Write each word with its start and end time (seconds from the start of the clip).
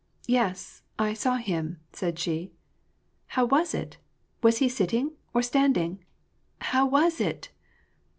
"Yes, 0.25 0.81
I 0.97 1.13
saw 1.13 1.35
him," 1.35 1.79
said 1.93 2.17
she. 2.17 2.51
"How 3.37 3.45
was 3.45 3.75
it? 3.75 3.97
was 4.41 4.57
he 4.57 4.67
sitting, 4.67 5.11
or 5.31 5.43
standing? 5.43 6.03
How 6.57 6.87
was 6.87 7.21
it? 7.21 7.49